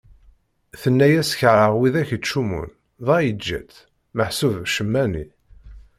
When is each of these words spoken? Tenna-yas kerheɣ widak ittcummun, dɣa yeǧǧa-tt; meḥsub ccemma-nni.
Tenna-yas 0.81 1.31
kerheɣ 1.39 1.73
widak 1.79 2.09
ittcummun, 2.17 2.69
dɣa 3.05 3.19
yeǧǧa-tt; 3.25 3.77
meḥsub 4.15 4.53
ccemma-nni. 4.69 5.25